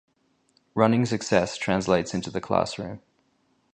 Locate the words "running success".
0.73-1.57